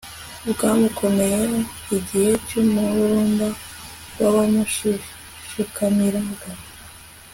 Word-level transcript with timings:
bwamukomeyeho 0.51 1.57
igihe 1.97 2.31
cy'umururumba 2.47 3.47
w'abamushikamiraga 4.19 6.49